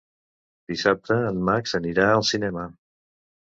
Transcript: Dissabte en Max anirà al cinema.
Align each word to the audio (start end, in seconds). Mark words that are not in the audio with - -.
Dissabte 0.73 1.17
en 1.27 1.45
Max 1.51 1.77
anirà 1.81 2.09
al 2.17 2.27
cinema. 2.33 2.67